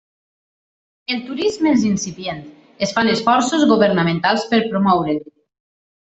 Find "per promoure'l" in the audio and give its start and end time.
4.55-5.21